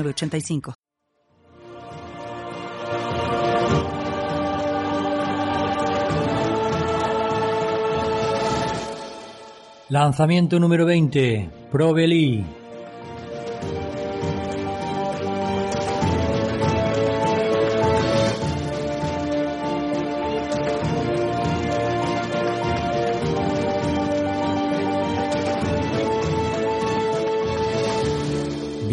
85 0.00 0.74
Lanzamiento 9.92 10.58
número 10.58 10.86
20, 10.86 11.50
Proveli. 11.70 12.61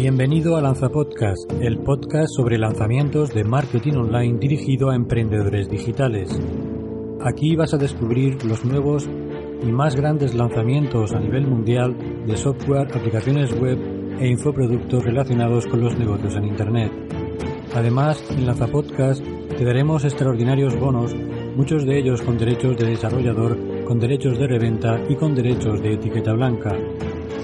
Bienvenido 0.00 0.56
a 0.56 0.62
Lanza 0.62 0.88
Podcast, 0.88 1.52
el 1.60 1.80
podcast 1.80 2.34
sobre 2.34 2.56
lanzamientos 2.56 3.34
de 3.34 3.44
marketing 3.44 3.96
online 3.96 4.38
dirigido 4.38 4.88
a 4.88 4.96
emprendedores 4.96 5.68
digitales. 5.68 6.40
Aquí 7.20 7.54
vas 7.54 7.74
a 7.74 7.76
descubrir 7.76 8.42
los 8.46 8.64
nuevos 8.64 9.06
y 9.62 9.66
más 9.66 9.96
grandes 9.96 10.34
lanzamientos 10.34 11.12
a 11.12 11.20
nivel 11.20 11.46
mundial 11.46 11.94
de 12.26 12.34
software, 12.34 12.88
aplicaciones 12.96 13.52
web 13.60 13.78
e 14.18 14.26
infoproductos 14.26 15.04
relacionados 15.04 15.66
con 15.66 15.82
los 15.82 15.94
negocios 15.98 16.34
en 16.34 16.46
Internet. 16.46 16.92
Además, 17.74 18.24
en 18.30 18.46
Lanza 18.46 18.68
Podcast 18.68 19.22
te 19.22 19.64
daremos 19.66 20.06
extraordinarios 20.06 20.80
bonos, 20.80 21.14
muchos 21.54 21.84
de 21.84 21.98
ellos 21.98 22.22
con 22.22 22.38
derechos 22.38 22.74
de 22.78 22.86
desarrollador, 22.86 23.84
con 23.84 24.00
derechos 24.00 24.38
de 24.38 24.46
reventa 24.46 24.98
y 25.10 25.16
con 25.16 25.34
derechos 25.34 25.82
de 25.82 25.92
etiqueta 25.92 26.32
blanca. 26.32 26.74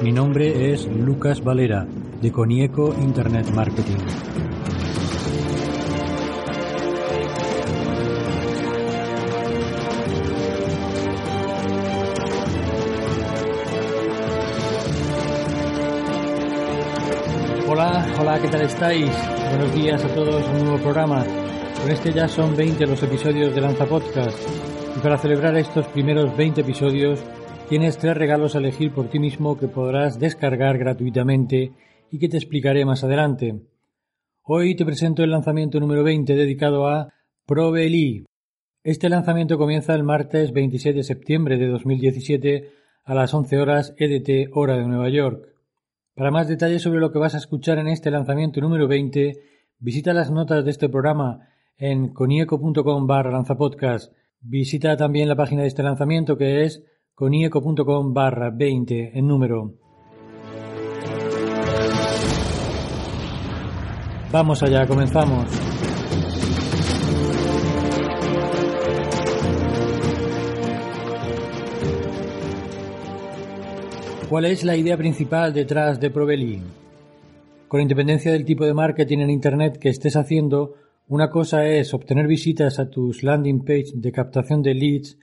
Mi 0.03 0.11
nombre 0.11 0.73
es 0.73 0.87
Lucas 0.87 1.45
Valera 1.45 1.87
de 2.21 2.33
Conieco 2.33 2.95
Internet 2.95 3.51
Marketing. 3.55 3.97
Hola, 17.69 18.07
hola, 18.19 18.41
¿qué 18.41 18.49
tal 18.49 18.63
estáis? 18.63 19.11
Buenos 19.51 19.75
días 19.75 20.05
a 20.05 20.09
todos, 20.15 20.49
un 20.49 20.65
nuevo 20.65 20.79
programa. 20.79 21.25
Con 21.83 21.91
este 21.91 22.13
ya 22.13 22.27
son 22.29 22.57
20 22.57 22.87
los 22.87 23.03
episodios 23.03 23.55
de 23.55 23.61
Lanza 23.61 23.85
Podcast. 23.85 24.39
Y 24.97 25.01
para 25.01 25.19
celebrar 25.19 25.57
estos 25.57 25.87
primeros 25.89 26.35
20 26.37 26.63
episodios, 26.63 27.23
tienes 27.69 27.99
tres 27.99 28.17
regalos 28.17 28.55
a 28.55 28.59
elegir 28.59 28.93
por 28.93 29.09
ti 29.09 29.19
mismo 29.19 29.59
que 29.59 29.69
podrás 29.69 30.19
descargar 30.19 30.79
gratuitamente 30.79 31.73
y 32.11 32.19
que 32.19 32.29
te 32.29 32.37
explicaré 32.37 32.85
más 32.85 33.05
adelante. 33.05 33.61
Hoy 34.43 34.77
te 34.77 34.85
presento 34.85 35.25
el 35.25 35.31
lanzamiento 35.31 35.81
número 35.81 36.05
20 36.05 36.35
dedicado 36.35 36.87
a 36.87 37.13
Proveli. 37.47 38.25
Este 38.85 39.09
lanzamiento 39.09 39.59
comienza 39.59 39.95
el 39.95 40.05
martes 40.05 40.53
26 40.53 40.95
de 40.95 41.03
septiembre 41.03 41.59
de 41.59 41.67
2017 41.67 42.71
a 43.05 43.15
las 43.15 43.35
11 43.35 43.59
horas 43.59 43.95
EDT 43.99 44.51
hora 44.53 44.77
de 44.77 44.87
Nueva 44.87 45.09
York. 45.09 45.49
Para 46.15 46.31
más 46.31 46.49
detalles 46.49 46.83
sobre 46.83 47.01
lo 47.01 47.13
que 47.13 47.19
vas 47.19 47.35
a 47.35 47.39
escuchar 47.39 47.79
en 47.79 47.89
este 47.89 48.11
lanzamiento 48.11 48.61
número 48.61 48.89
20, 48.89 49.33
visita 49.79 50.13
las 50.13 50.31
notas 50.31 50.65
de 50.65 50.71
este 50.71 50.89
programa 50.89 51.49
en 51.77 52.09
conieco.com 52.09 53.07
barra 53.07 53.31
lanzapodcast. 53.31 54.13
Visita 54.41 54.97
también 54.97 55.29
la 55.29 55.37
página 55.37 55.63
de 55.63 55.69
este 55.69 55.83
lanzamiento 55.83 56.37
que 56.37 56.65
es 56.65 56.85
conieco.com 57.15 58.15
barra 58.15 58.51
20 58.51 59.19
en 59.19 59.27
número. 59.27 59.86
Vamos 64.39 64.63
allá, 64.63 64.87
comenzamos. 64.87 65.47
¿Cuál 74.29 74.45
es 74.45 74.63
la 74.63 74.77
idea 74.77 74.99
principal 74.99 75.55
detrás 75.55 75.99
de 75.99 76.11
Proveli? 76.11 76.61
Con 77.67 77.81
independencia 77.81 78.31
del 78.31 78.45
tipo 78.45 78.67
de 78.67 78.75
marketing 78.75 79.21
en 79.21 79.31
Internet 79.31 79.79
que 79.79 79.89
estés 79.89 80.17
haciendo, 80.17 80.75
una 81.09 81.31
cosa 81.31 81.67
es 81.67 81.95
obtener 81.95 82.27
visitas 82.27 82.79
a 82.79 82.91
tus 82.91 83.23
landing 83.23 83.65
page 83.65 83.93
de 83.95 84.13
captación 84.13 84.61
de 84.61 84.75
leads 84.75 85.17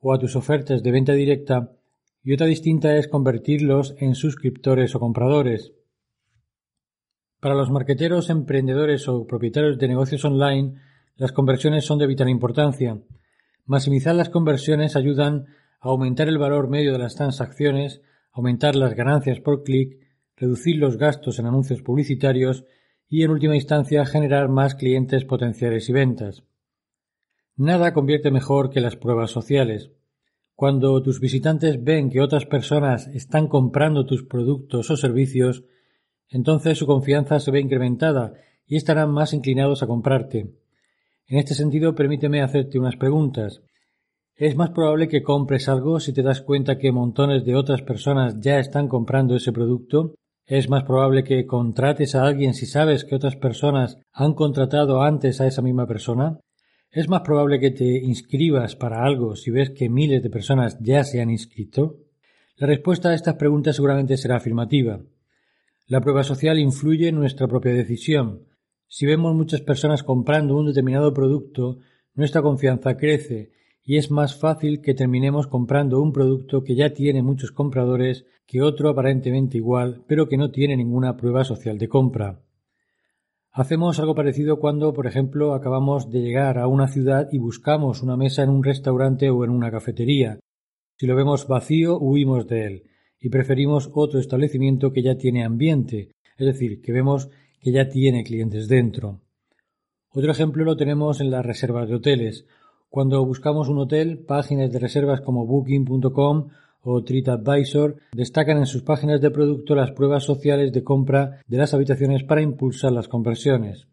o 0.00 0.12
a 0.12 0.18
tus 0.20 0.36
ofertas 0.36 0.84
de 0.84 0.92
venta 0.92 1.14
directa 1.14 1.72
y 2.22 2.34
otra 2.34 2.46
distinta 2.46 2.94
es 2.94 3.08
convertirlos 3.08 3.96
en 3.98 4.14
suscriptores 4.14 4.94
o 4.94 5.00
compradores. 5.00 5.72
Para 7.40 7.54
los 7.54 7.70
marqueteros, 7.70 8.28
emprendedores 8.28 9.08
o 9.08 9.26
propietarios 9.26 9.78
de 9.78 9.88
negocios 9.88 10.24
online, 10.26 10.74
las 11.16 11.32
conversiones 11.32 11.86
son 11.86 11.98
de 11.98 12.06
vital 12.06 12.28
importancia. 12.28 13.00
Maximizar 13.64 14.14
las 14.14 14.28
conversiones 14.28 14.94
ayudan 14.94 15.46
a 15.80 15.88
aumentar 15.88 16.28
el 16.28 16.36
valor 16.36 16.68
medio 16.68 16.92
de 16.92 16.98
las 16.98 17.14
transacciones, 17.14 18.02
aumentar 18.32 18.76
las 18.76 18.94
ganancias 18.94 19.40
por 19.40 19.62
clic, 19.62 19.98
reducir 20.36 20.76
los 20.76 20.98
gastos 20.98 21.38
en 21.38 21.46
anuncios 21.46 21.80
publicitarios 21.80 22.64
y, 23.08 23.22
en 23.22 23.30
última 23.30 23.54
instancia, 23.54 24.04
generar 24.04 24.50
más 24.50 24.74
clientes 24.74 25.24
potenciales 25.24 25.88
y 25.88 25.92
ventas. 25.92 26.44
Nada 27.56 27.94
convierte 27.94 28.30
mejor 28.30 28.68
que 28.68 28.80
las 28.80 28.96
pruebas 28.96 29.30
sociales. 29.30 29.90
Cuando 30.54 31.02
tus 31.02 31.20
visitantes 31.20 31.82
ven 31.82 32.10
que 32.10 32.20
otras 32.20 32.44
personas 32.44 33.08
están 33.08 33.48
comprando 33.48 34.04
tus 34.04 34.24
productos 34.24 34.90
o 34.90 34.96
servicios, 34.96 35.64
entonces 36.30 36.78
su 36.78 36.86
confianza 36.86 37.40
se 37.40 37.50
ve 37.50 37.60
incrementada 37.60 38.34
y 38.66 38.76
estarán 38.76 39.10
más 39.10 39.34
inclinados 39.34 39.82
a 39.82 39.86
comprarte. 39.86 40.54
En 41.26 41.38
este 41.38 41.54
sentido, 41.54 41.94
permíteme 41.94 42.42
hacerte 42.42 42.78
unas 42.78 42.96
preguntas. 42.96 43.62
¿Es 44.36 44.56
más 44.56 44.70
probable 44.70 45.08
que 45.08 45.22
compres 45.22 45.68
algo 45.68 46.00
si 46.00 46.12
te 46.12 46.22
das 46.22 46.40
cuenta 46.40 46.78
que 46.78 46.92
montones 46.92 47.44
de 47.44 47.54
otras 47.54 47.82
personas 47.82 48.40
ya 48.40 48.58
están 48.58 48.88
comprando 48.88 49.36
ese 49.36 49.52
producto? 49.52 50.14
¿Es 50.46 50.68
más 50.70 50.84
probable 50.84 51.24
que 51.24 51.46
contrates 51.46 52.14
a 52.14 52.24
alguien 52.24 52.54
si 52.54 52.66
sabes 52.66 53.04
que 53.04 53.14
otras 53.14 53.36
personas 53.36 53.98
han 54.12 54.34
contratado 54.34 55.02
antes 55.02 55.40
a 55.40 55.46
esa 55.46 55.62
misma 55.62 55.86
persona? 55.86 56.40
¿Es 56.90 57.08
más 57.08 57.20
probable 57.20 57.60
que 57.60 57.70
te 57.70 57.98
inscribas 58.02 58.74
para 58.74 59.04
algo 59.04 59.36
si 59.36 59.50
ves 59.50 59.70
que 59.70 59.88
miles 59.88 60.22
de 60.22 60.30
personas 60.30 60.78
ya 60.80 61.04
se 61.04 61.20
han 61.20 61.30
inscrito? 61.30 61.98
La 62.56 62.66
respuesta 62.66 63.10
a 63.10 63.14
estas 63.14 63.36
preguntas 63.36 63.76
seguramente 63.76 64.16
será 64.16 64.36
afirmativa. 64.36 65.00
La 65.90 66.00
prueba 66.00 66.22
social 66.22 66.60
influye 66.60 67.08
en 67.08 67.16
nuestra 67.16 67.48
propia 67.48 67.72
decisión. 67.72 68.46
Si 68.86 69.06
vemos 69.06 69.34
muchas 69.34 69.60
personas 69.60 70.04
comprando 70.04 70.56
un 70.56 70.66
determinado 70.66 71.12
producto, 71.12 71.78
nuestra 72.14 72.42
confianza 72.42 72.96
crece 72.96 73.50
y 73.82 73.96
es 73.96 74.08
más 74.12 74.38
fácil 74.38 74.82
que 74.82 74.94
terminemos 74.94 75.48
comprando 75.48 76.00
un 76.00 76.12
producto 76.12 76.62
que 76.62 76.76
ya 76.76 76.90
tiene 76.90 77.24
muchos 77.24 77.50
compradores 77.50 78.24
que 78.46 78.62
otro 78.62 78.88
aparentemente 78.88 79.56
igual, 79.56 80.04
pero 80.06 80.28
que 80.28 80.36
no 80.36 80.52
tiene 80.52 80.76
ninguna 80.76 81.16
prueba 81.16 81.42
social 81.42 81.76
de 81.76 81.88
compra. 81.88 82.40
Hacemos 83.50 83.98
algo 83.98 84.14
parecido 84.14 84.60
cuando, 84.60 84.92
por 84.92 85.08
ejemplo, 85.08 85.54
acabamos 85.54 86.08
de 86.08 86.20
llegar 86.20 86.58
a 86.58 86.68
una 86.68 86.86
ciudad 86.86 87.28
y 87.32 87.38
buscamos 87.38 88.00
una 88.00 88.16
mesa 88.16 88.44
en 88.44 88.50
un 88.50 88.62
restaurante 88.62 89.28
o 89.28 89.42
en 89.42 89.50
una 89.50 89.72
cafetería. 89.72 90.38
Si 90.98 91.08
lo 91.08 91.16
vemos 91.16 91.48
vacío, 91.48 91.98
huimos 91.98 92.46
de 92.46 92.66
él 92.68 92.90
y 93.20 93.28
preferimos 93.28 93.90
otro 93.92 94.18
establecimiento 94.18 94.92
que 94.92 95.02
ya 95.02 95.16
tiene 95.16 95.44
ambiente, 95.44 96.12
es 96.36 96.46
decir, 96.46 96.80
que 96.80 96.92
vemos 96.92 97.28
que 97.60 97.72
ya 97.72 97.88
tiene 97.88 98.24
clientes 98.24 98.68
dentro. 98.68 99.20
Otro 100.12 100.32
ejemplo 100.32 100.64
lo 100.64 100.76
tenemos 100.76 101.20
en 101.20 101.30
las 101.30 101.44
reservas 101.44 101.88
de 101.88 101.96
hoteles. 101.96 102.46
Cuando 102.88 103.24
buscamos 103.24 103.68
un 103.68 103.78
hotel, 103.78 104.18
páginas 104.18 104.72
de 104.72 104.78
reservas 104.78 105.20
como 105.20 105.46
booking.com 105.46 106.48
o 106.82 107.04
TripAdvisor 107.04 107.96
destacan 108.12 108.58
en 108.58 108.66
sus 108.66 108.82
páginas 108.82 109.20
de 109.20 109.30
producto 109.30 109.74
las 109.74 109.92
pruebas 109.92 110.24
sociales 110.24 110.72
de 110.72 110.82
compra 110.82 111.42
de 111.46 111.58
las 111.58 111.74
habitaciones 111.74 112.24
para 112.24 112.42
impulsar 112.42 112.92
las 112.92 113.06
conversiones. 113.06 113.86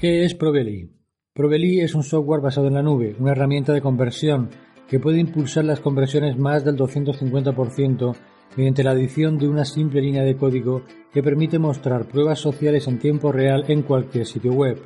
¿Qué 0.00 0.24
es 0.24 0.34
Proveli? 0.34 0.90
Proveli 1.34 1.80
es 1.80 1.94
un 1.94 2.02
software 2.02 2.40
basado 2.40 2.68
en 2.68 2.74
la 2.74 2.82
nube, 2.82 3.14
una 3.18 3.32
herramienta 3.32 3.72
de 3.72 3.82
conversión 3.82 4.48
que 4.88 5.00
puede 5.00 5.18
impulsar 5.18 5.64
las 5.64 5.80
conversiones 5.80 6.38
más 6.38 6.64
del 6.64 6.76
250% 6.76 8.14
mediante 8.56 8.84
la 8.84 8.92
adición 8.92 9.38
de 9.38 9.48
una 9.48 9.64
simple 9.64 10.00
línea 10.00 10.22
de 10.22 10.36
código 10.36 10.82
que 11.12 11.22
permite 11.22 11.58
mostrar 11.58 12.06
pruebas 12.06 12.38
sociales 12.38 12.86
en 12.88 12.98
tiempo 12.98 13.32
real 13.32 13.64
en 13.68 13.82
cualquier 13.82 14.26
sitio 14.26 14.52
web. 14.52 14.80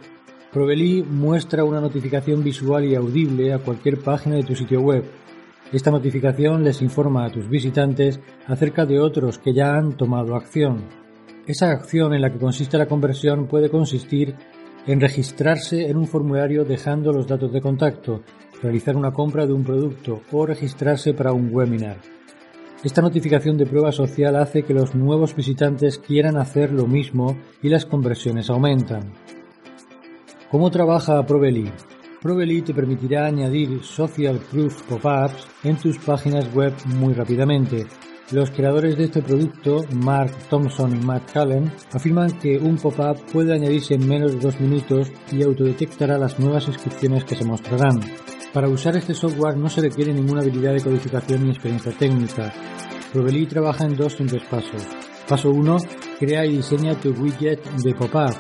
Proveli 0.53 1.03
muestra 1.03 1.65
una 1.65 1.81
notificación 1.81 2.43
visual 2.43 2.85
y 2.87 2.95
audible 2.95 3.53
a 3.53 3.59
cualquier 3.59 3.99
página 3.99 4.37
de 4.37 4.45
tu 4.45 4.55
sitio 4.55 4.81
web. 4.81 5.05
Esta 5.73 5.91
notificación 5.91 6.65
les 6.65 6.81
informa 6.81 7.27
a 7.27 7.31
tus 7.31 7.49
visitantes 7.49 8.19
acerca 8.47 8.87
de 8.87 8.99
otros 8.99 9.39
que 9.39 9.53
ya 9.53 9.75
han 9.75 9.99
tomado 9.99 10.35
acción. 10.35 10.85
Esa 11.47 11.71
acción 11.71 12.15
en 12.15 12.23
la 12.23 12.33
que 12.33 12.39
consiste 12.39 12.79
la 12.79 12.87
conversión 12.87 13.47
puede 13.47 13.69
consistir 13.69 14.35
en 14.87 15.01
registrarse 15.01 15.89
en 15.89 15.99
un 15.99 16.07
formulario 16.07 16.65
dejando 16.65 17.13
los 17.13 17.27
datos 17.27 17.53
de 17.53 17.61
contacto, 17.61 18.23
realizar 18.63 18.97
una 18.97 19.13
compra 19.13 19.47
de 19.47 19.53
un 19.53 19.65
producto 19.65 20.23
o 20.33 20.47
registrarse 20.47 21.15
para 21.15 21.33
un 21.33 21.51
webinar. 21.53 21.99
Esta 22.85 23.03
notificación 23.03 23.57
de 23.57 23.67
prueba 23.67 23.91
social 23.91 24.37
hace 24.37 24.63
que 24.63 24.73
los 24.73 24.95
nuevos 24.95 25.35
visitantes 25.35 25.99
quieran 25.99 26.37
hacer 26.37 26.73
lo 26.73 26.87
mismo 26.87 27.37
y 27.61 27.69
las 27.69 27.85
conversiones 27.85 28.51
aumentan. 28.51 29.13
¿Cómo 30.51 30.71
trabaja 30.71 31.27
Proveli? 31.27 31.71
Proveli 32.23 32.63
te 32.63 32.75
permitirá 32.75 33.27
añadir 33.27 33.83
social 33.83 34.39
proof 34.51 34.83
pop-ups 34.83 35.47
en 35.65 35.77
tus 35.77 35.99
páginas 35.99 36.53
web 36.55 36.73
muy 36.87 37.15
rápidamente. 37.15 37.87
Los 38.31 38.51
creadores 38.51 38.97
de 38.97 39.05
este 39.05 39.23
producto, 39.23 39.85
Mark 39.93 40.33
Thompson 40.51 40.95
y 40.95 41.05
Matt 41.05 41.33
Cullen, 41.33 41.73
afirman 41.93 42.39
que 42.39 42.59
un 42.59 42.77
pop-up 42.77 43.19
puede 43.33 43.55
añadirse 43.55 43.95
en 43.95 44.07
menos 44.07 44.33
de 44.33 44.41
dos 44.41 44.61
minutos 44.61 45.11
y 45.33 45.43
autodetectará 45.43 46.19
las 46.19 46.39
nuevas 46.39 46.69
inscripciones 46.69 47.25
que 47.25 47.37
se 47.37 47.45
mostrarán. 47.45 48.01
Para 48.59 48.71
usar 48.71 48.97
este 48.97 49.15
software 49.15 49.57
no 49.57 49.69
se 49.69 49.81
requiere 49.81 50.13
ninguna 50.13 50.41
habilidad 50.41 50.73
de 50.73 50.83
codificación 50.83 51.45
ni 51.45 51.51
experiencia 51.51 51.93
técnica. 51.93 52.53
Proveli 53.13 53.47
trabaja 53.47 53.85
en 53.85 53.97
dos 53.97 54.15
simples 54.15 54.43
pasos. 54.51 54.85
Paso 55.29 55.51
1. 55.51 55.77
Crea 56.19 56.45
y 56.45 56.57
diseña 56.57 56.99
tu 56.99 57.11
widget 57.11 57.65
de 57.65 57.95
pop-up. 57.95 58.35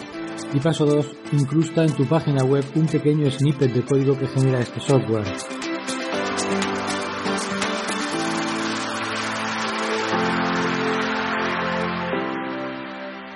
Y 0.53 0.59
paso 0.59 0.87
2. 0.87 1.07
Incrusta 1.35 1.85
en 1.85 1.93
tu 1.93 2.05
página 2.05 2.43
web 2.43 2.65
un 2.75 2.87
pequeño 2.87 3.31
snippet 3.31 3.73
de 3.73 3.85
código 3.85 4.19
que 4.19 4.27
genera 4.27 4.59
este 4.59 4.81
software. 4.81 5.25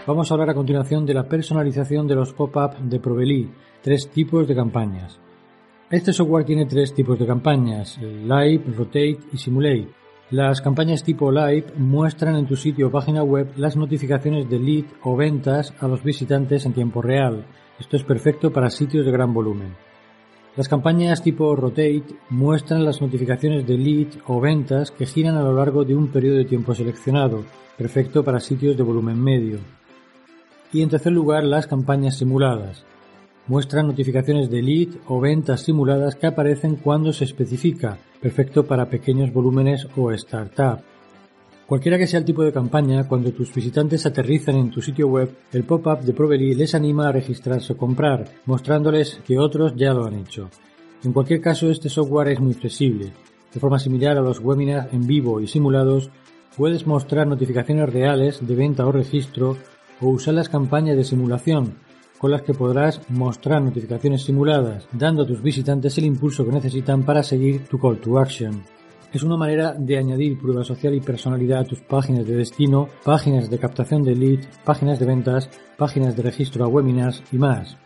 Vamos 0.05 0.28
a 0.28 0.35
hablar 0.35 0.50
a 0.50 0.55
continuación 0.55 1.06
de 1.06 1.14
la 1.14 1.28
personalización 1.28 2.08
de 2.08 2.17
los 2.17 2.32
pop-up 2.32 2.76
de 2.81 2.99
Proveli, 2.99 3.52
tres 3.82 4.11
tipos 4.11 4.49
de 4.49 4.56
campañas. 4.56 5.20
Este 5.92 6.14
software 6.14 6.46
tiene 6.46 6.64
tres 6.64 6.94
tipos 6.94 7.18
de 7.18 7.26
campañas, 7.26 7.98
Live, 8.00 8.64
Rotate 8.74 9.18
y 9.30 9.36
Simulate. 9.36 9.88
Las 10.30 10.62
campañas 10.62 11.04
tipo 11.04 11.30
Live 11.30 11.66
muestran 11.76 12.36
en 12.36 12.46
tu 12.46 12.56
sitio 12.56 12.86
o 12.86 12.90
página 12.90 13.22
web 13.22 13.52
las 13.56 13.76
notificaciones 13.76 14.48
de 14.48 14.58
lead 14.58 14.86
o 15.02 15.14
ventas 15.14 15.74
a 15.80 15.88
los 15.88 16.02
visitantes 16.02 16.64
en 16.64 16.72
tiempo 16.72 17.02
real. 17.02 17.44
Esto 17.78 17.98
es 17.98 18.04
perfecto 18.04 18.50
para 18.50 18.70
sitios 18.70 19.04
de 19.04 19.12
gran 19.12 19.34
volumen. 19.34 19.76
Las 20.56 20.66
campañas 20.66 21.22
tipo 21.22 21.54
Rotate 21.54 22.04
muestran 22.30 22.86
las 22.86 23.02
notificaciones 23.02 23.66
de 23.66 23.76
lead 23.76 24.14
o 24.28 24.40
ventas 24.40 24.92
que 24.92 25.04
giran 25.04 25.36
a 25.36 25.42
lo 25.42 25.52
largo 25.52 25.84
de 25.84 25.94
un 25.94 26.08
periodo 26.08 26.38
de 26.38 26.46
tiempo 26.46 26.74
seleccionado, 26.74 27.44
perfecto 27.76 28.24
para 28.24 28.40
sitios 28.40 28.78
de 28.78 28.82
volumen 28.82 29.22
medio. 29.22 29.58
Y 30.72 30.80
en 30.80 30.88
tercer 30.88 31.12
lugar, 31.12 31.44
las 31.44 31.66
campañas 31.66 32.16
simuladas 32.16 32.86
muestra 33.48 33.82
notificaciones 33.82 34.50
de 34.50 34.62
lead 34.62 34.88
o 35.06 35.20
ventas 35.20 35.62
simuladas 35.62 36.14
que 36.14 36.26
aparecen 36.26 36.76
cuando 36.76 37.12
se 37.12 37.24
especifica, 37.24 37.98
perfecto 38.20 38.64
para 38.64 38.88
pequeños 38.88 39.32
volúmenes 39.32 39.86
o 39.96 40.12
startup. 40.12 40.80
Cualquiera 41.66 41.96
que 41.96 42.06
sea 42.06 42.18
el 42.18 42.24
tipo 42.24 42.42
de 42.42 42.52
campaña, 42.52 43.08
cuando 43.08 43.32
tus 43.32 43.54
visitantes 43.54 44.04
aterrizan 44.04 44.56
en 44.56 44.70
tu 44.70 44.82
sitio 44.82 45.08
web, 45.08 45.34
el 45.52 45.64
pop-up 45.64 46.00
de 46.00 46.12
Proveli 46.12 46.54
les 46.54 46.74
anima 46.74 47.08
a 47.08 47.12
registrarse 47.12 47.72
o 47.72 47.76
comprar, 47.76 48.26
mostrándoles 48.44 49.20
que 49.24 49.38
otros 49.38 49.74
ya 49.74 49.94
lo 49.94 50.04
han 50.04 50.18
hecho. 50.18 50.50
En 51.02 51.12
cualquier 51.12 51.40
caso, 51.40 51.70
este 51.70 51.88
software 51.88 52.28
es 52.28 52.40
muy 52.40 52.54
flexible. 52.54 53.12
De 53.52 53.60
forma 53.60 53.78
similar 53.78 54.18
a 54.18 54.20
los 54.20 54.40
webinars 54.40 54.92
en 54.92 55.06
vivo 55.06 55.40
y 55.40 55.46
simulados, 55.46 56.10
puedes 56.56 56.86
mostrar 56.86 57.26
notificaciones 57.26 57.90
reales 57.90 58.46
de 58.46 58.54
venta 58.54 58.86
o 58.86 58.92
registro 58.92 59.56
o 60.00 60.08
usar 60.08 60.34
las 60.34 60.48
campañas 60.48 60.96
de 60.96 61.04
simulación, 61.04 61.76
con 62.22 62.30
las 62.30 62.42
que 62.42 62.54
podrás 62.54 63.00
mostrar 63.08 63.60
notificaciones 63.60 64.22
simuladas, 64.22 64.86
dando 64.92 65.24
a 65.24 65.26
tus 65.26 65.42
visitantes 65.42 65.98
el 65.98 66.04
impulso 66.04 66.44
que 66.44 66.52
necesitan 66.52 67.02
para 67.02 67.24
seguir 67.24 67.64
tu 67.64 67.80
call 67.80 67.98
to 67.98 68.16
action. 68.16 68.62
Es 69.12 69.24
una 69.24 69.36
manera 69.36 69.74
de 69.76 69.98
añadir 69.98 70.38
prueba 70.38 70.62
social 70.62 70.94
y 70.94 71.00
personalidad 71.00 71.62
a 71.62 71.64
tus 71.64 71.80
páginas 71.80 72.24
de 72.24 72.36
destino, 72.36 72.88
páginas 73.02 73.50
de 73.50 73.58
captación 73.58 74.04
de 74.04 74.14
lead, 74.14 74.38
páginas 74.64 75.00
de 75.00 75.06
ventas, 75.06 75.50
páginas 75.76 76.16
de 76.16 76.22
registro 76.22 76.64
a 76.64 76.69
webinars 76.69 77.24
y 77.32 77.38
más. 77.38 77.76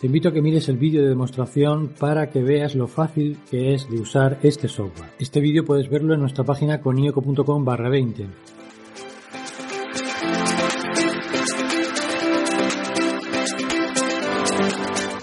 Te 0.00 0.06
invito 0.06 0.28
a 0.28 0.32
que 0.32 0.42
mires 0.42 0.68
el 0.68 0.76
vídeo 0.76 1.02
de 1.02 1.08
demostración 1.08 1.88
para 1.98 2.30
que 2.30 2.44
veas 2.44 2.76
lo 2.76 2.86
fácil 2.86 3.36
que 3.50 3.74
es 3.74 3.90
de 3.90 3.98
usar 3.98 4.38
este 4.44 4.68
software. 4.68 5.10
Este 5.18 5.40
vídeo 5.40 5.64
puedes 5.64 5.90
verlo 5.90 6.14
en 6.14 6.20
nuestra 6.20 6.44
página 6.44 6.80
conioco.com 6.80 7.64
barra 7.64 7.88
20. 7.88 8.28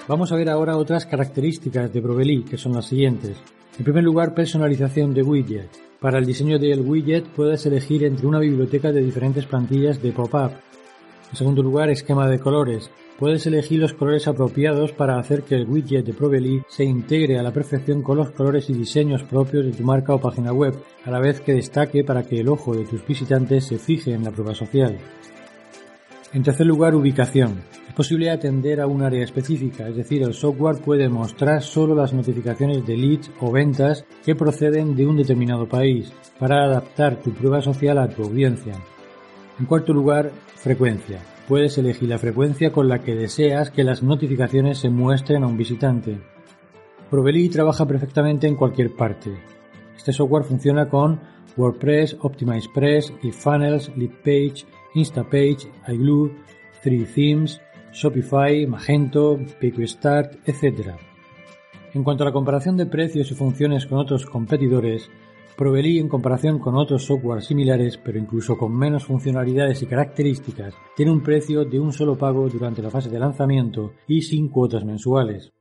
Vamos 0.06 0.34
a 0.34 0.36
ver 0.36 0.50
ahora 0.50 0.76
otras 0.76 1.06
características 1.06 1.94
de 1.94 2.02
Proveli, 2.02 2.44
que 2.44 2.58
son 2.58 2.74
las 2.74 2.88
siguientes. 2.88 3.38
En 3.78 3.86
primer 3.86 4.04
lugar, 4.04 4.36
personalización 4.36 5.14
de 5.14 5.24
widget. 5.24 5.70
Para 6.02 6.20
el 6.20 6.26
diseño 6.26 6.60
del 6.60 6.82
widget 6.82 7.26
puedes 7.30 7.66
elegir 7.66 8.04
entre 8.04 8.28
una 8.28 8.40
biblioteca 8.40 8.92
de 8.92 9.02
diferentes 9.02 9.46
plantillas 9.46 10.02
de 10.02 10.12
pop-up. 10.12 10.52
En 11.32 11.38
segundo 11.38 11.64
lugar, 11.64 11.90
esquema 11.90 12.28
de 12.28 12.38
colores. 12.38 12.92
Puedes 13.18 13.48
elegir 13.48 13.80
los 13.80 13.94
colores 13.94 14.28
apropiados 14.28 14.92
para 14.92 15.18
hacer 15.18 15.44
que 15.44 15.56
el 15.56 15.70
widget 15.70 16.06
de 16.06 16.14
Proveli 16.14 16.62
se 16.68 16.84
integre 16.84 17.40
a 17.40 17.44
la 17.44 17.54
perfección 17.54 18.02
con 18.02 18.18
los 18.18 18.32
colores 18.32 18.70
y 18.70 18.74
diseños 18.74 19.24
propios 19.24 19.64
de 19.66 19.72
tu 19.72 19.84
marca 19.84 20.14
o 20.14 20.20
página 20.20 20.52
web, 20.52 20.76
a 21.06 21.12
la 21.12 21.20
vez 21.20 21.40
que 21.40 21.54
destaque 21.54 22.04
para 22.04 22.24
que 22.24 22.42
el 22.42 22.50
ojo 22.50 22.76
de 22.76 22.84
tus 22.84 23.08
visitantes 23.08 23.64
se 23.64 23.78
fije 23.78 24.12
en 24.12 24.26
la 24.26 24.32
prueba 24.32 24.54
social. 24.54 24.98
En 26.34 26.44
tercer 26.44 26.68
lugar, 26.68 26.94
ubicación. 26.94 27.62
Es 27.94 27.98
posible 27.98 28.32
atender 28.32 28.82
a 28.82 28.88
un 28.88 29.04
área 29.04 29.24
específica, 29.24 29.88
es 29.88 29.96
decir, 29.96 30.24
el 30.24 30.34
software 30.34 30.82
puede 30.82 31.10
mostrar 31.10 31.62
solo 31.62 31.94
las 31.94 32.12
notificaciones 32.12 32.84
de 32.88 32.98
leads 32.98 33.30
o 33.40 33.52
ventas 33.52 34.04
que 34.26 34.34
proceden 34.34 34.96
de 34.96 35.06
un 35.06 35.16
determinado 35.16 35.68
país 35.70 36.12
para 36.40 36.64
adaptar 36.64 37.22
tu 37.22 37.32
prueba 37.36 37.62
social 37.62 38.00
a 38.00 38.10
tu 38.10 38.24
audiencia. 38.24 38.74
En 39.60 39.68
cuarto 39.68 39.94
lugar, 39.94 40.32
frecuencia. 40.56 41.20
Puedes 41.48 41.78
elegir 41.78 42.10
la 42.10 42.18
frecuencia 42.18 42.72
con 42.72 42.90
la 42.90 42.98
que 42.98 43.14
deseas 43.14 43.70
que 43.70 43.84
las 43.84 44.02
notificaciones 44.02 44.80
se 44.80 44.90
muestren 44.90 45.44
a 45.44 45.48
un 45.48 45.56
visitante. 45.56 46.20
Proveli 47.12 47.48
trabaja 47.50 47.86
perfectamente 47.86 48.48
en 48.48 48.56
cualquier 48.56 48.96
parte. 48.96 49.38
Este 49.96 50.14
software 50.14 50.46
funciona 50.46 50.90
con 50.90 51.20
WordPress, 51.58 52.18
OptimizePress, 52.22 53.14
eFunnels, 53.22 53.92
LeadPage, 53.96 54.66
Instapage, 54.96 55.68
iGlue, 55.90 56.32
3Themes, 56.84 57.62
Shopify, 57.94 58.66
Magento, 58.66 59.40
PageStart, 59.62 60.48
etc. 60.48 60.96
En 61.94 62.04
cuanto 62.04 62.24
a 62.24 62.28
la 62.28 62.34
comparación 62.34 62.76
de 62.76 62.88
precios 62.88 63.32
y 63.32 63.36
funciones 63.36 63.86
con 63.86 64.00
otros 64.00 64.26
competidores, 64.26 65.10
Proveli 65.56 66.00
en 66.00 66.10
comparación 66.10 66.58
con 66.58 66.76
otros 66.76 67.06
software 67.06 67.44
similares, 67.44 67.98
pero 67.98 68.18
incluso 68.18 68.58
con 68.58 68.76
menos 68.76 69.06
funcionalidades 69.06 69.84
y 69.84 69.86
características, 69.86 70.74
tiene 70.96 71.12
un 71.12 71.22
precio 71.22 71.64
de 71.64 71.80
un 71.80 71.94
solo 71.94 72.18
pago 72.18 72.50
durante 72.50 72.82
la 72.82 72.90
fase 72.90 73.10
de 73.10 73.20
lanzamiento 73.20 73.94
y 74.08 74.24
sin 74.24 74.50
cuotas 74.50 74.84
mensuales. 74.84 75.54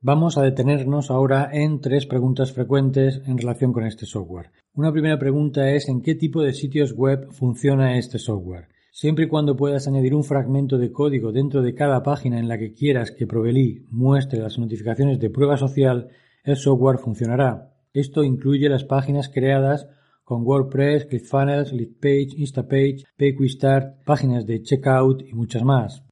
Vamos 0.00 0.38
a 0.38 0.42
detenernos 0.42 1.10
ahora 1.10 1.50
en 1.52 1.80
tres 1.80 2.06
preguntas 2.06 2.52
frecuentes 2.52 3.22
en 3.26 3.38
relación 3.38 3.72
con 3.72 3.84
este 3.84 4.06
software. 4.06 4.50
Una 4.74 4.90
primera 4.90 5.18
pregunta 5.18 5.70
es 5.70 5.88
en 5.88 6.00
qué 6.00 6.16
tipo 6.16 6.42
de 6.42 6.54
sitios 6.54 6.92
web 6.94 7.30
funciona 7.30 7.96
este 7.96 8.18
software. 8.18 8.68
Siempre 8.92 9.26
y 9.26 9.28
cuando 9.28 9.56
puedas 9.56 9.86
añadir 9.86 10.14
un 10.14 10.24
fragmento 10.24 10.76
de 10.76 10.90
código 10.90 11.30
dentro 11.30 11.62
de 11.62 11.74
cada 11.74 12.02
página 12.02 12.38
en 12.40 12.48
la 12.48 12.58
que 12.58 12.72
quieras 12.72 13.12
que 13.12 13.26
Proveli 13.26 13.86
muestre 13.88 14.40
las 14.40 14.58
notificaciones 14.58 15.20
de 15.20 15.30
prueba 15.30 15.56
social, 15.56 16.08
el 16.44 16.56
software 16.56 16.98
funcionará. 16.98 17.72
Esto 17.92 18.24
incluye 18.24 18.68
las 18.68 18.84
páginas 18.84 19.28
creadas 19.28 19.88
con 20.24 20.42
WordPress, 20.44 21.06
ClickFunnels, 21.06 21.72
Leadpage, 21.72 22.34
Instapage, 22.36 23.04
PayQuickStart, 23.16 24.04
páginas 24.04 24.46
de 24.46 24.62
checkout 24.62 25.22
y 25.22 25.34
muchas 25.34 25.62
más. 25.62 26.04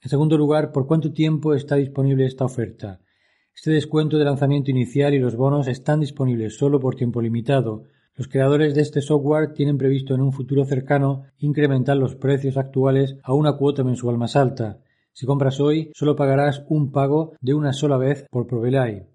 En 0.00 0.10
segundo 0.10 0.38
lugar, 0.38 0.70
¿por 0.70 0.86
cuánto 0.86 1.12
tiempo 1.12 1.54
está 1.54 1.76
disponible 1.76 2.24
esta 2.24 2.44
oferta? 2.44 3.00
Este 3.54 3.70
descuento 3.70 4.16
de 4.16 4.24
lanzamiento 4.24 4.70
inicial 4.70 5.14
y 5.14 5.18
los 5.18 5.34
bonos 5.34 5.66
están 5.66 6.00
disponibles 6.00 6.56
solo 6.56 6.78
por 6.78 6.94
tiempo 6.94 7.20
limitado, 7.20 7.84
los 8.18 8.26
creadores 8.26 8.74
de 8.74 8.80
este 8.80 9.00
software 9.00 9.52
tienen 9.52 9.78
previsto 9.78 10.12
en 10.12 10.22
un 10.22 10.32
futuro 10.32 10.64
cercano 10.64 11.26
incrementar 11.38 11.96
los 11.96 12.16
precios 12.16 12.56
actuales 12.56 13.16
a 13.22 13.32
una 13.32 13.52
cuota 13.52 13.84
mensual 13.84 14.18
más 14.18 14.34
alta. 14.34 14.80
Si 15.12 15.24
compras 15.24 15.60
hoy, 15.60 15.92
solo 15.94 16.16
pagarás 16.16 16.64
un 16.68 16.90
pago 16.90 17.34
de 17.40 17.54
una 17.54 17.72
sola 17.72 17.96
vez 17.96 18.26
por 18.28 18.48
Provelay. 18.48 19.06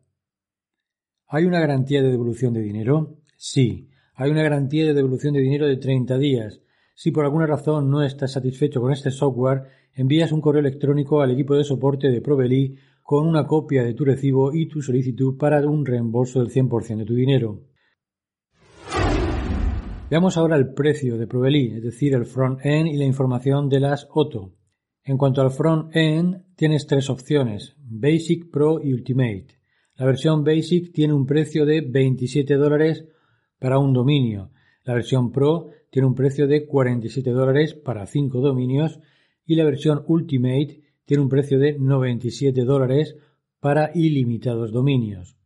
¿Hay 1.28 1.44
una 1.44 1.60
garantía 1.60 2.02
de 2.02 2.12
devolución 2.12 2.54
de 2.54 2.62
dinero? 2.62 3.18
Sí. 3.36 3.90
hay 4.16 4.32
una 4.32 4.42
garantía 4.42 4.86
de 4.86 4.94
devolución 4.94 5.34
de 5.34 5.42
dinero 5.42 5.68
de 5.68 5.76
30 5.76 6.18
días. 6.18 6.62
Si 6.96 7.12
por 7.12 7.26
alguna 7.26 7.46
razón 7.46 7.92
no 7.92 8.04
estás 8.04 8.32
satisfecho 8.32 8.80
con 8.80 8.94
este 8.94 9.12
software, 9.12 9.64
envías 9.96 10.32
un 10.32 10.40
correo 10.40 10.62
electrónico 10.62 11.22
al 11.22 11.32
equipo 11.32 11.56
de 11.56 11.66
soporte 11.66 12.10
de 12.10 12.22
Proveli 12.22 12.78
con 13.02 13.28
una 13.28 13.48
copia 13.48 13.84
de 13.84 13.96
tu 13.96 14.06
recibo 14.06 14.54
y 14.54 14.70
tu 14.70 14.82
solicitud 14.82 15.36
para 15.38 15.60
un 15.68 15.86
reembolso 15.86 16.40
del 16.40 16.54
100% 16.54 17.00
de 17.00 17.06
tu 17.06 17.16
dinero. 17.16 17.73
Veamos 20.14 20.38
ahora 20.38 20.58
el 20.58 20.76
precio 20.76 21.18
de 21.18 21.26
Proveli, 21.26 21.72
es 21.78 21.82
decir, 21.82 22.14
el 22.14 22.28
front-end 22.28 22.88
y 22.88 22.98
la 22.98 23.04
información 23.04 23.68
de 23.68 23.80
las 23.80 24.08
OTO. 24.12 24.54
En 25.04 25.18
cuanto 25.18 25.42
al 25.42 25.50
front-end, 25.50 26.54
tienes 26.56 26.86
tres 26.86 27.10
opciones, 27.10 27.76
Basic, 27.80 28.52
Pro 28.52 28.80
y 28.80 28.94
Ultimate. 28.94 29.48
La 29.96 30.06
versión 30.06 30.44
Basic 30.44 30.94
tiene 30.94 31.14
un 31.14 31.26
precio 31.26 31.66
de 31.66 31.82
27 31.82 32.54
dólares 32.58 33.06
para 33.58 33.80
un 33.80 33.92
dominio. 33.92 34.52
La 34.84 34.94
versión 34.94 35.32
Pro 35.32 35.72
tiene 35.90 36.08
un 36.08 36.14
precio 36.14 36.46
de 36.46 36.68
47 36.68 37.32
dólares 37.32 37.74
para 37.74 38.06
5 38.06 38.40
dominios 38.40 39.00
y 39.48 39.56
la 39.56 39.64
versión 39.64 40.04
Ultimate 40.06 40.80
tiene 41.06 41.24
un 41.24 41.30
precio 41.30 41.58
de 41.58 41.80
97 41.80 42.66
dólares 42.66 43.16
para 43.60 43.90
ilimitados 43.96 44.72
dominios. 44.72 45.38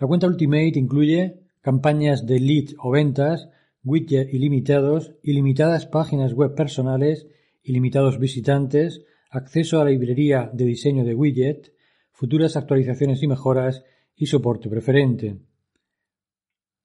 La 0.00 0.08
cuenta 0.08 0.26
Ultimate 0.26 0.80
incluye 0.80 1.42
campañas 1.60 2.26
de 2.26 2.40
lead 2.40 2.70
o 2.82 2.90
ventas, 2.90 3.50
widgets 3.86 4.34
ilimitados, 4.34 5.14
ilimitadas 5.22 5.86
páginas 5.86 6.32
web 6.32 6.56
personales, 6.56 7.28
ilimitados 7.62 8.18
visitantes, 8.18 9.04
acceso 9.30 9.80
a 9.80 9.84
la 9.84 9.90
librería 9.90 10.50
de 10.52 10.64
diseño 10.64 11.04
de 11.04 11.14
widget, 11.14 11.72
futuras 12.10 12.56
actualizaciones 12.56 13.22
y 13.22 13.28
mejoras 13.28 13.84
y 14.16 14.26
soporte 14.26 14.68
preferente. 14.68 15.38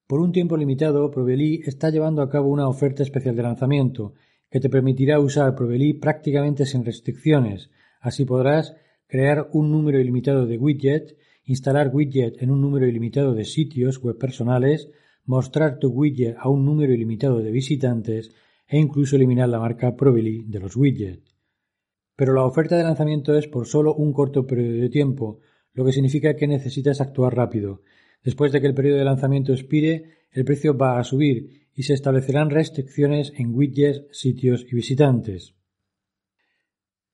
Por 0.06 0.20
un 0.20 0.30
tiempo 0.30 0.56
limitado, 0.56 1.10
Proveli 1.10 1.62
está 1.64 1.90
llevando 1.90 2.22
a 2.22 2.30
cabo 2.30 2.50
una 2.50 2.68
oferta 2.68 3.02
especial 3.02 3.34
de 3.34 3.42
lanzamiento 3.42 4.14
que 4.48 4.60
te 4.60 4.68
permitirá 4.68 5.18
usar 5.18 5.56
Proveli 5.56 5.94
prácticamente 5.94 6.66
sin 6.66 6.84
restricciones. 6.84 7.70
Así 8.00 8.24
podrás 8.24 8.76
crear 9.08 9.48
un 9.52 9.72
número 9.72 9.98
ilimitado 9.98 10.46
de 10.46 10.56
widgets, 10.56 11.16
instalar 11.44 11.90
widget 11.92 12.40
en 12.40 12.52
un 12.52 12.60
número 12.60 12.86
ilimitado 12.86 13.34
de 13.34 13.44
sitios 13.44 13.98
web 13.98 14.18
personales, 14.18 14.88
mostrar 15.24 15.78
tu 15.78 15.88
widget 15.88 16.36
a 16.38 16.48
un 16.48 16.64
número 16.64 16.92
ilimitado 16.92 17.38
de 17.38 17.50
visitantes 17.50 18.30
e 18.66 18.78
incluso 18.78 19.16
eliminar 19.16 19.48
la 19.48 19.60
marca 19.60 19.96
Proveli 19.96 20.44
de 20.46 20.60
los 20.60 20.76
widgets. 20.76 21.34
Pero 22.16 22.34
la 22.34 22.44
oferta 22.44 22.76
de 22.76 22.84
lanzamiento 22.84 23.36
es 23.36 23.48
por 23.48 23.66
solo 23.66 23.94
un 23.94 24.12
corto 24.12 24.46
periodo 24.46 24.80
de 24.82 24.88
tiempo, 24.88 25.40
lo 25.72 25.84
que 25.84 25.92
significa 25.92 26.36
que 26.36 26.46
necesitas 26.46 27.00
actuar 27.00 27.34
rápido. 27.34 27.82
Después 28.22 28.52
de 28.52 28.60
que 28.60 28.66
el 28.66 28.74
periodo 28.74 28.98
de 28.98 29.04
lanzamiento 29.04 29.52
expire, 29.52 30.26
el 30.30 30.44
precio 30.44 30.76
va 30.76 30.98
a 30.98 31.04
subir 31.04 31.68
y 31.74 31.84
se 31.84 31.94
establecerán 31.94 32.50
restricciones 32.50 33.32
en 33.36 33.54
widgets, 33.54 34.06
sitios 34.10 34.66
y 34.70 34.76
visitantes. 34.76 35.54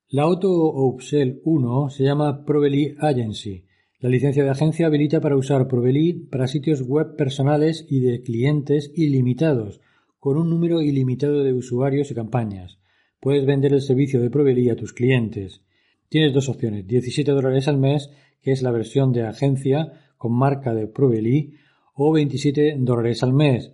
La 0.09 0.23
Auto 0.23 0.51
Upsell 0.51 1.41
1 1.45 1.91
se 1.91 2.05
llama 2.05 2.45
Proveli 2.45 2.97
Agency. 2.99 3.68
La 4.01 4.09
licencia 4.09 4.45
de 4.45 4.51
agencia 4.51 4.87
habilita 4.87 5.21
para 5.21 5.37
usar 5.37 5.67
Proveli 5.67 6.13
para 6.13 6.47
sitios 6.47 6.83
web 6.83 7.17
personales 7.17 7.85
y 7.89 7.99
de 7.99 8.23
clientes 8.23 8.93
ilimitados, 8.95 9.81
con 10.21 10.37
un 10.37 10.49
número 10.51 10.81
ilimitado 10.83 11.43
de 11.43 11.53
usuarios 11.53 12.09
y 12.13 12.15
campañas. 12.15 12.79
Puedes 13.19 13.45
vender 13.45 13.73
el 13.73 13.83
servicio 13.83 14.21
de 14.21 14.31
Proveli 14.31 14.71
a 14.71 14.77
tus 14.77 14.93
clientes. 14.93 15.63
Tienes 16.09 16.33
dos 16.33 16.49
opciones, 16.49 16.87
17 16.87 17.33
dólares 17.33 17.67
al 17.67 17.79
mes, 17.79 18.09
que 18.41 18.53
es 18.53 18.63
la 18.63 18.71
versión 18.71 19.13
de 19.13 19.27
agencia 19.27 19.93
con 20.17 20.33
marca 20.33 20.75
de 20.75 20.87
Proveli, 20.87 21.55
o 21.93 22.13
27 22.13 22.77
dólares 22.79 23.25
al 23.25 23.33
mes, 23.33 23.73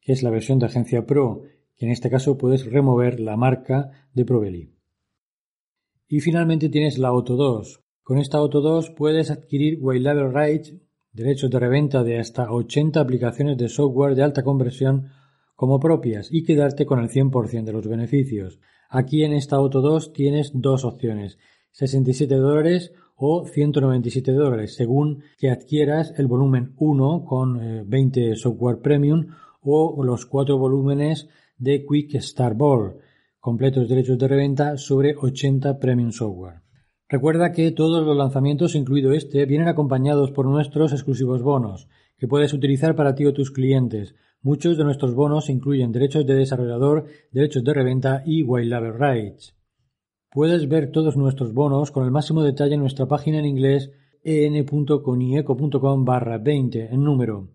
que 0.00 0.12
es 0.12 0.22
la 0.22 0.30
versión 0.30 0.58
de 0.58 0.66
agencia 0.66 1.04
Pro, 1.04 1.42
que 1.76 1.84
en 1.84 1.92
este 1.92 2.08
caso 2.08 2.38
puedes 2.38 2.64
remover 2.64 3.20
la 3.20 3.36
marca 3.36 3.90
de 4.14 4.24
Proveli. 4.24 4.72
Y 6.08 6.20
finalmente 6.20 6.70
tienes 6.70 6.96
la 6.96 7.08
Auto 7.08 7.36
2. 7.36 7.85
Con 8.06 8.18
esta 8.18 8.38
Auto 8.38 8.60
2 8.60 8.90
puedes 8.90 9.32
adquirir 9.32 9.80
White 9.82 10.28
Rights, 10.28 10.74
derechos 11.12 11.50
de 11.50 11.58
reventa 11.58 12.04
de 12.04 12.20
hasta 12.20 12.52
80 12.52 13.00
aplicaciones 13.00 13.58
de 13.58 13.68
software 13.68 14.14
de 14.14 14.22
alta 14.22 14.44
conversión 14.44 15.08
como 15.56 15.80
propias 15.80 16.28
y 16.30 16.44
quedarte 16.44 16.86
con 16.86 17.00
el 17.00 17.08
100% 17.08 17.64
de 17.64 17.72
los 17.72 17.88
beneficios. 17.88 18.60
Aquí 18.88 19.24
en 19.24 19.32
esta 19.32 19.56
Auto 19.56 19.80
2 19.80 20.12
tienes 20.12 20.52
dos 20.54 20.84
opciones, 20.84 21.38
67 21.72 22.36
dólares 22.36 22.92
o 23.16 23.44
197 23.44 24.30
dólares, 24.30 24.76
según 24.76 25.24
que 25.36 25.50
adquieras 25.50 26.14
el 26.16 26.28
volumen 26.28 26.74
1 26.76 27.24
con 27.24 27.88
20 27.90 28.30
eh, 28.30 28.36
software 28.36 28.78
premium 28.78 29.34
o 29.62 30.00
los 30.04 30.26
cuatro 30.26 30.58
volúmenes 30.58 31.28
de 31.58 31.84
Quick 31.84 32.20
Start 32.20 32.56
Ball, 32.56 32.98
completos 33.40 33.88
derechos 33.88 34.16
de 34.16 34.28
reventa 34.28 34.78
sobre 34.78 35.16
80 35.16 35.80
premium 35.80 36.12
software. 36.12 36.65
Recuerda 37.08 37.52
que 37.52 37.70
todos 37.70 38.04
los 38.04 38.16
lanzamientos, 38.16 38.74
incluido 38.74 39.12
este, 39.12 39.46
vienen 39.46 39.68
acompañados 39.68 40.32
por 40.32 40.46
nuestros 40.46 40.92
exclusivos 40.92 41.42
bonos, 41.42 41.88
que 42.18 42.26
puedes 42.26 42.52
utilizar 42.52 42.96
para 42.96 43.14
ti 43.14 43.24
o 43.26 43.32
tus 43.32 43.52
clientes. 43.52 44.16
Muchos 44.42 44.76
de 44.76 44.84
nuestros 44.84 45.14
bonos 45.14 45.48
incluyen 45.48 45.92
derechos 45.92 46.26
de 46.26 46.34
desarrollador, 46.34 47.06
derechos 47.30 47.62
de 47.62 47.74
reventa 47.74 48.22
y 48.26 48.42
white 48.42 48.68
label 48.68 48.94
rights. 48.98 49.54
Puedes 50.30 50.68
ver 50.68 50.90
todos 50.90 51.16
nuestros 51.16 51.52
bonos 51.54 51.90
con 51.92 52.04
el 52.04 52.10
máximo 52.10 52.42
detalle 52.42 52.74
en 52.74 52.80
nuestra 52.80 53.06
página 53.06 53.38
en 53.38 53.46
inglés 53.46 53.92
en.conieco.com 54.24 56.04
barra 56.04 56.38
20 56.38 56.92
en 56.92 57.04
número. 57.04 57.48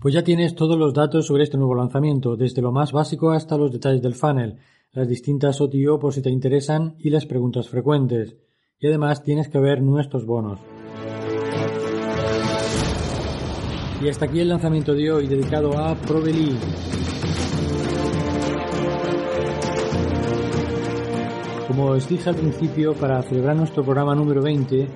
Pues 0.00 0.14
ya 0.14 0.24
tienes 0.24 0.54
todos 0.54 0.78
los 0.78 0.94
datos 0.94 1.26
sobre 1.26 1.42
este 1.42 1.58
nuevo 1.58 1.74
lanzamiento, 1.74 2.36
desde 2.36 2.62
lo 2.62 2.72
más 2.72 2.90
básico 2.90 3.32
hasta 3.32 3.58
los 3.58 3.70
detalles 3.70 4.00
del 4.00 4.14
funnel, 4.14 4.56
las 4.92 5.08
distintas 5.08 5.60
OTO 5.60 6.00
por 6.00 6.12
si 6.12 6.20
te 6.20 6.30
interesan 6.30 6.96
y 6.98 7.10
las 7.10 7.24
preguntas 7.24 7.68
frecuentes. 7.68 8.36
Y 8.80 8.88
además 8.88 9.22
tienes 9.22 9.48
que 9.48 9.60
ver 9.60 9.82
nuestros 9.82 10.26
bonos. 10.26 10.58
Y 14.02 14.08
hasta 14.08 14.24
aquí 14.24 14.40
el 14.40 14.48
lanzamiento 14.48 14.94
de 14.94 15.12
hoy 15.12 15.28
dedicado 15.28 15.78
a 15.78 15.94
Proveli. 15.94 16.56
Como 21.68 21.86
os 21.86 22.08
dije 22.08 22.28
al 22.28 22.34
principio, 22.34 22.94
para 22.94 23.22
celebrar 23.22 23.54
nuestro 23.54 23.84
programa 23.84 24.16
número 24.16 24.42
20, 24.42 24.88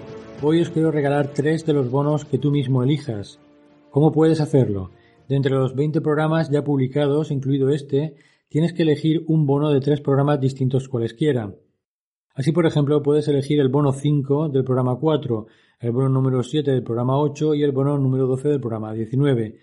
hoy 0.43 0.61
os 0.61 0.71
quiero 0.71 0.91
regalar 0.91 1.29
tres 1.33 1.65
de 1.67 1.73
los 1.73 1.89
bonos 1.89 2.25
que 2.25 2.39
tú 2.39 2.51
mismo 2.51 2.83
elijas. 2.83 3.39
¿Cómo 3.91 4.11
puedes 4.11 4.41
hacerlo? 4.41 4.91
De 5.29 5.37
entre 5.37 5.53
los 5.53 5.77
20 5.77 6.01
programas 6.01 6.51
ya 6.51 6.65
publicados, 6.65 7.31
incluido 7.31 7.69
este, 7.69 8.17
tienes 8.49 8.73
que 8.73 8.83
elegir 8.83 9.25
un 9.29 9.47
bono 9.47 9.71
de 9.71 9.81
tres 9.81 10.01
programas 10.01 10.41
distintos 10.41 10.89
cualesquiera. 10.89 11.55
Así, 12.35 12.53
por 12.53 12.67
ejemplo, 12.67 13.03
puedes 13.03 13.29
elegir 13.29 13.61
el 13.61 13.69
bono 13.69 13.93
5 13.93 14.49
del 14.49 14.65
programa 14.65 14.97
4, 14.97 15.47
el 15.81 15.93
bono 15.93 16.09
número 16.09 16.43
7 16.43 16.71
del 16.71 16.83
programa 16.83 17.19
8 17.19 17.55
y 17.55 17.63
el 17.63 17.73
bono 17.73 17.97
número 17.99 18.27
12 18.27 18.49
del 18.49 18.61
programa 18.61 18.93
19. 18.93 19.59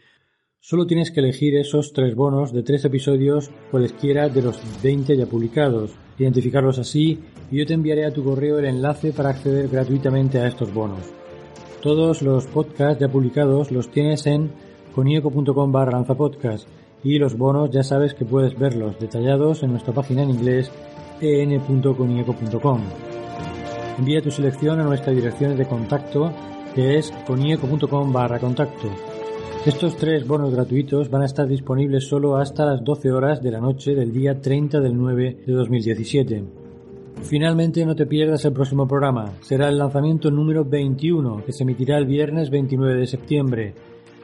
Solo 0.60 0.86
tienes 0.86 1.12
que 1.12 1.22
elegir 1.22 1.56
esos 1.56 1.92
tres 1.92 2.16
bonos 2.16 2.54
de 2.54 2.64
tres 2.64 2.86
episodios 2.86 3.50
cualesquiera 3.72 4.30
de 4.30 4.42
los 4.42 4.62
20 4.84 5.18
ya 5.18 5.26
publicados 5.26 5.98
identificarlos 6.22 6.80
así 6.80 7.20
y 7.50 7.58
yo 7.58 7.66
te 7.66 7.74
enviaré 7.74 8.06
a 8.06 8.14
tu 8.14 8.24
correo 8.24 8.60
el 8.60 8.66
enlace 8.66 9.12
para 9.12 9.30
acceder 9.30 9.68
gratuitamente 9.68 10.40
a 10.40 10.48
estos 10.48 10.74
bonos. 10.74 11.12
Todos 11.82 12.22
los 12.22 12.46
podcasts 12.46 13.00
ya 13.00 13.10
publicados 13.10 13.72
los 13.72 13.90
tienes 13.90 14.26
en 14.28 14.52
conieco.com 14.94 15.72
barra 15.72 15.94
lanzapodcast 15.94 16.68
y 17.04 17.18
los 17.20 17.38
bonos 17.38 17.72
ya 17.72 17.84
sabes 17.84 18.14
que 18.14 18.26
puedes 18.26 18.58
verlos 18.58 19.00
detallados 19.00 19.64
en 19.64 19.72
nuestra 19.72 19.94
página 19.94 20.24
en 20.24 20.30
inglés 20.32 20.72
en.conieco.com. 21.22 22.82
Envía 23.98 24.22
tu 24.22 24.32
selección 24.32 24.80
a 24.80 24.84
nuestra 24.84 25.14
dirección 25.14 25.56
de 25.56 25.66
contacto 25.66 26.32
que 26.74 26.98
es 26.98 27.12
conieco.com 27.28 28.14
barra 28.14 28.40
contacto. 28.40 28.90
Estos 29.66 29.96
tres 29.96 30.26
bonos 30.26 30.52
gratuitos 30.52 31.10
van 31.10 31.22
a 31.22 31.26
estar 31.26 31.48
disponibles 31.48 32.08
solo 32.08 32.38
hasta 32.38 32.66
las 32.66 32.84
12 32.84 33.12
horas 33.12 33.44
de 33.44 33.52
la 33.52 33.60
noche 33.60 33.94
del 33.94 34.12
día 34.12 34.42
30 34.42 34.80
del 34.80 34.98
9 34.98 35.44
de 35.46 35.54
2017. 35.54 36.44
Finalmente 37.22 37.86
no 37.86 37.96
te 37.96 38.08
pierdas 38.08 38.44
el 38.46 38.54
próximo 38.54 38.88
programa. 38.88 39.34
Será 39.42 39.70
el 39.70 39.78
lanzamiento 39.78 40.32
número 40.32 40.66
21 40.66 41.46
que 41.46 41.52
se 41.52 41.64
emitirá 41.64 41.98
el 41.98 42.06
viernes 42.06 42.50
29 42.50 43.02
de 43.02 43.06
septiembre. 43.06 43.74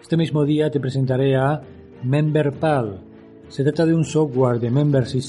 Este 0.01 0.17
mismo 0.17 0.43
día 0.43 0.72
te 0.72 0.79
presentaré 0.79 1.36
a 1.36 1.62
MemberPal. 2.04 3.01
Se 3.50 3.63
trata 3.63 3.86
de 3.86 3.94
un 3.94 4.06
software 4.06 4.60
de 4.60 4.70
Membership 4.70 5.22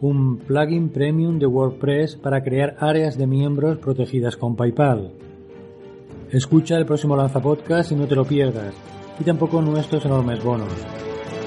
un 0.00 0.38
plugin 0.38 0.90
premium 0.90 1.38
de 1.38 1.46
WordPress 1.46 2.16
para 2.16 2.42
crear 2.42 2.76
áreas 2.78 3.16
de 3.16 3.26
miembros 3.26 3.78
protegidas 3.78 4.36
con 4.36 4.54
PayPal. 4.54 5.12
Escucha 6.30 6.76
el 6.76 6.84
próximo 6.84 7.16
lanzapodcast 7.16 7.92
y 7.92 7.94
no 7.94 8.06
te 8.06 8.14
lo 8.14 8.24
pierdas 8.24 8.74
y 9.18 9.24
tampoco 9.24 9.62
nuestros 9.62 10.04
enormes 10.04 10.42
bonos. 10.42 10.72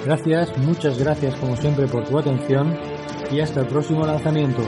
Gracias, 0.06 0.58
muchas 0.60 0.98
gracias 0.98 1.36
como 1.36 1.56
siempre 1.56 1.88
por 1.88 2.06
tu 2.06 2.18
atención 2.18 2.74
y 3.32 3.42
hasta 3.42 3.62
el 3.62 3.68
próximo 3.68 4.06
lanzamiento. 4.06 4.62